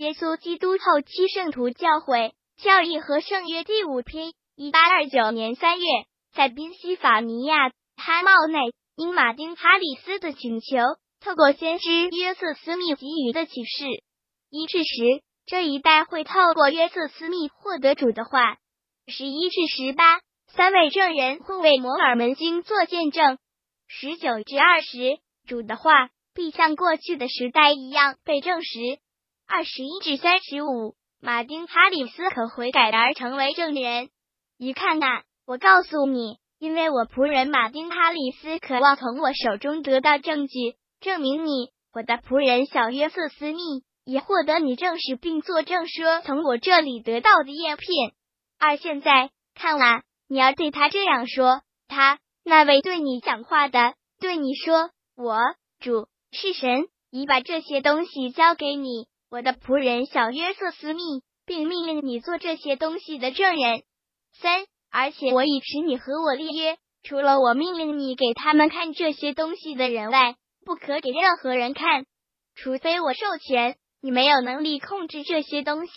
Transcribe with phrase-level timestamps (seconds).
[0.00, 5.84] 耶稣基督后期圣徒教诲教义和圣约第五篇，一八二九年三月，
[6.32, 8.60] 在宾夕法尼亚哈茂内，
[8.96, 10.78] 因马丁哈里斯的请求，
[11.20, 13.84] 透过先知约瑟斯密给予的启示，
[14.48, 18.56] 一至十，这一代会透过约瑟斯密获得主的话；
[19.06, 23.36] 十一至十八，三位证人会为摩尔门经做见证；
[23.86, 28.98] 十九至二十，主的话必像过去的时代一样被证实。
[29.52, 34.08] 二十一至三十五，马丁哈里斯可悔改而成为证人。
[34.56, 48.12] 一看哪，我告诉你，因为我仆人马丁哈里斯渴望从我手中得到证据，证明你，我的仆人小约瑟斯密也获得你证实并作证说从我这里得到的叶片。
[48.56, 55.36] 二现在看哪，你要对他这样说：他那位对你讲话的，对你说，我
[55.80, 59.08] 主是神，已把这些东西交给你。
[59.30, 63.84] 我的仆人小约瑟斯密，并命令你做这些东西的证人。
[64.32, 72.06] 三，而且我已使你和我立约，除了我命令你给他们看这些东西的人外，不可给任何人看，
[72.56, 73.76] 除非我授权。
[74.02, 75.92] 你没有能力控制这些东西。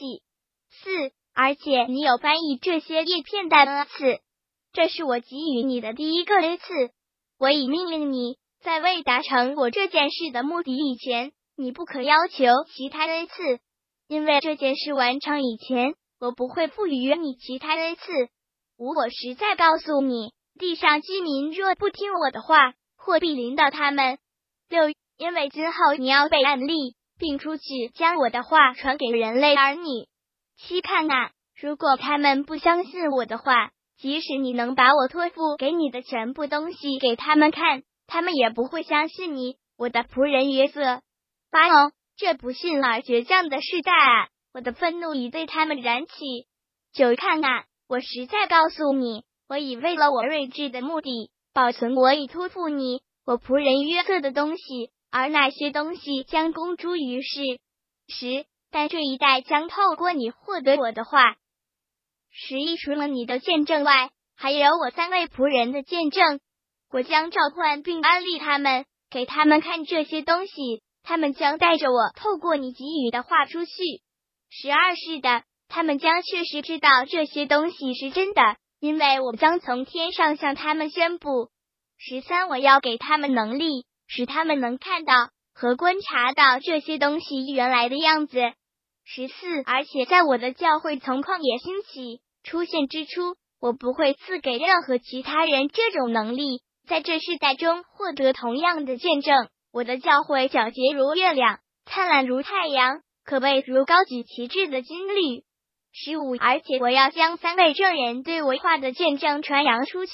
[0.70, 4.20] 四，而且你有翻译这些叶片的恩赐，
[4.74, 6.92] 这是我给予你的第一个恩赐。
[7.40, 11.32] 我已命令你在未达成我这件事的目的以前。
[11.56, 13.60] 你不可要求其他恩赐，
[14.08, 18.02] 因为这件事完成以前，我不会赋予你其他恩赐。
[18.78, 24.18] 我实在告诉你，地上居民若不听我的话，或必临到他们。
[24.68, 30.08] 六，因为今后你要被按立，并出去将我的话传给人类儿女。
[30.58, 39.58] 七，看哪，如果他们不相信我的话，即使你能把我托付给你的全部东西给他们看，他们也不会相信你。
[39.78, 41.02] 我的仆人约瑟。
[41.54, 44.28] 八哦，这不信而倔强的世代啊！
[44.56, 46.14] 我的愤怒已对他们燃起。
[46.94, 57.60] 九，看哪，我实在告诉你，我已为了我睿智的目的，保存我已托付你我仆人约瑟的东西，而那些东西将公诸于世。
[58.08, 61.36] 十，但这一代将透过你获得我的话。
[62.32, 66.40] 十一，除了你的见证外，还有我三位仆人的见证。
[66.90, 70.82] 我将召唤并安利他们，给他们看这些东西。
[71.04, 73.72] 他们将带着我透过你给予的话出去。
[74.50, 78.42] 十二是的，他们将确实知道这些东西是真的，
[78.80, 81.50] 因为我将从天上向他们宣布。
[81.98, 85.14] 十三，我要给他们能力，使他们能看到
[85.54, 88.40] 和观察到这些东西原来的样子。
[89.06, 99.50] 十四，而且在我的教会从旷野兴起出现之初，我不会赐给任何其他人这种能力，在这世代中获得同样的见证。
[99.74, 105.44] 我的教会皎洁如月亮，灿烂如太阳，可畏如高举旗帜的金绿。
[105.92, 110.12] 十五，而且我要将三位证人对我话的见证传扬出去。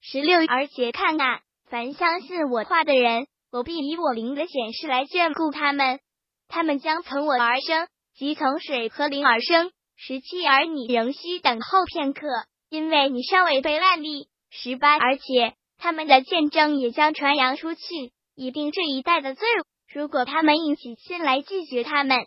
[0.00, 5.98] 十六，而且看哪，凡相信我话的人，我必以我灵的显示来眷顾他们，
[6.46, 9.72] 他们将从我而生，即从水和灵而生。
[9.96, 12.28] 十七，而你仍需等候片刻，
[12.70, 14.28] 因为你尚未被按立。
[14.50, 17.82] 十八，而且他们的见证也将传扬出去。
[18.36, 19.46] 以定这一代的罪，
[19.92, 22.18] 如果他们硬起心来拒绝他们。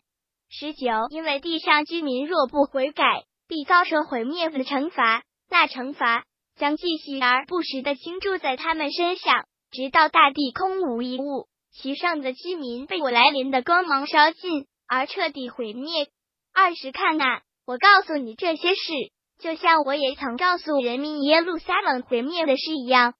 [0.50, 6.26] 十九，因为地上居民若不悔改，必遭受毁灭的惩罚，那惩罚
[6.58, 16.08] 将继续而不时的倾注在他们身上，直到大地空无一物，其上的居民被我来临的光芒烧尽而彻底毁灭。
[16.52, 18.92] 二十，看哪，我告诉你这些事，
[19.40, 23.14] 就像我也曾告诉人民耶路撒冷毁灭的事一样，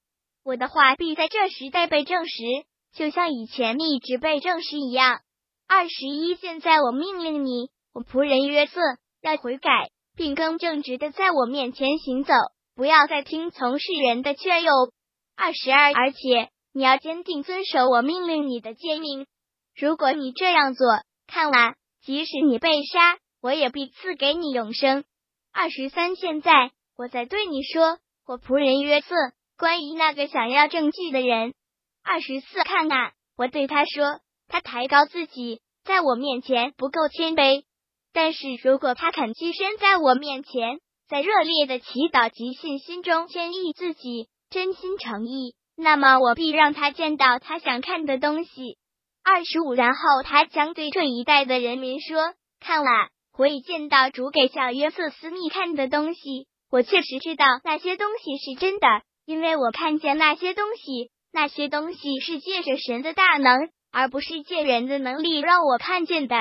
[0.44, 2.34] 我的话必在这时代被证实。
[2.94, 5.20] 就像以前一直被证实一样。
[5.68, 8.80] 二十一，现在我命令你，我仆人约瑟
[9.22, 12.32] 要悔改，并更正直的在我面前行走，
[12.74, 14.72] 不要再听从世人的劝诱。
[15.36, 19.26] 二十二，而且你要坚定遵守我命令你的诫命。
[19.78, 20.86] 如果你这样做，
[21.26, 25.04] 看啊，即使你被杀，我也必赐给你永生。
[25.52, 29.14] 二十三，现在我在对你说，我仆人约瑟，
[29.56, 31.54] 关于那个想要证据的人。
[32.02, 37.64] 二十四，看啊，我对他说，他抬高自己，在我面前不够谦卑。
[38.12, 48.78] 但是如果他肯屈身在我面前，在热烈的祈祷及信心中谦抑自己，真心诚意，那么我必让他见到他想看的东西。
[49.22, 58.86] 二十五，然后他将对这一代的人民说：看哪，我已见到主给小约瑟斯密看的东西，我确实知道那些东西是真的，
[59.26, 61.10] 因为我看见那些东西。
[61.32, 66.36] 那些东西是借着神的大能，而不是借人的能力让我看见的。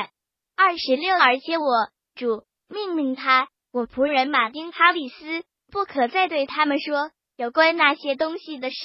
[0.56, 8.78] 二十六，而且我主命令他，我仆人马丁哈里斯不可再对他们说有关那些东西的事，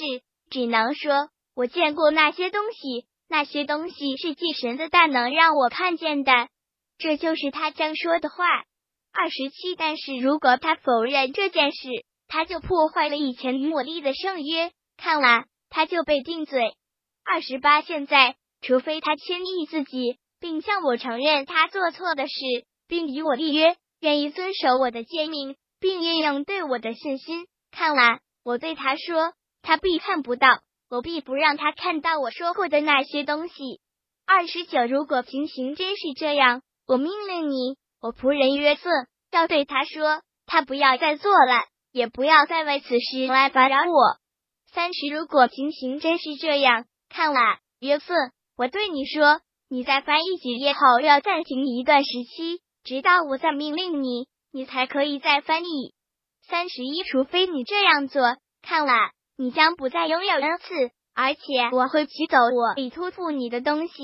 [0.51, 6.33] 只能说我见过那些东西，那些东西是借神的大能让我看见的。
[6.99, 8.45] 这就是他将说的话。
[9.13, 11.89] 二十七，但是如果他否认这件事，
[12.29, 16.77] 他就破坏了以前与我立的圣约，看了他就被定罪。
[17.25, 22.35] 二十八，现在除非他谦抑自己，并向我承认他做错的事，
[22.87, 29.33] 并与我立约，愿意遵守我的诫命，并运用对我的信心，看了我对他说，
[29.63, 33.81] 他必看不到，我必不让他看到我说过的那些东西。
[34.27, 36.63] 二十九，如果情形真是这样。
[36.87, 38.91] 我命令你，我仆人约瑟
[39.33, 44.24] 要对他说，他不要再做了，也不要再为此事来烦扰我。
[44.75, 47.39] 三十，如果情形真是这样，看了
[47.79, 48.13] 约瑟，
[48.57, 55.95] 我对你说，你在翻译几页后要暂停一段时期，直到我再命令你，你才可以再翻译。
[56.49, 58.93] 三十一，除非你这样做，看了
[59.37, 61.41] 你将不再拥有恩赐，而且
[61.73, 63.95] 我会取走我已托付你的东西。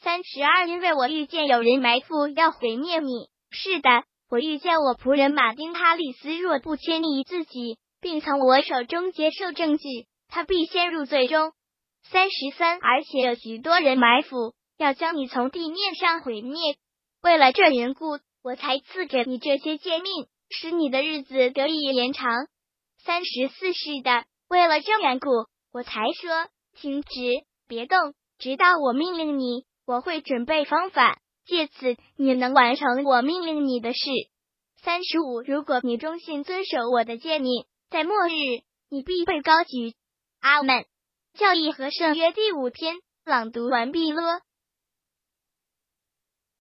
[0.00, 3.28] 三十二，因为我遇见有人埋伏要毁灭你。
[3.52, 11.52] 是的，我遇见我仆人马丁哈里斯，若不谦抑自己，并从我手中接受证据，他必先入罪中。
[12.02, 16.76] 三十三，而且有许多人埋伏要将你从地面上毁灭。
[17.22, 22.48] 为了这缘故，我才赐给你这些诫命，使你的日子得以延长。
[23.04, 25.28] 三十四，是的，为了这缘故，
[25.72, 27.08] 我才说停止，
[27.68, 29.64] 别动，直到我命令你。
[29.86, 34.00] 我会准备方法，借此你能完成我命令你的事。
[34.80, 39.94] 三十五，如果你忠心遵守我的诫命，在末日你必会高举。
[40.40, 40.86] 阿门。
[41.34, 44.40] 教义和圣约第五篇朗读完毕了。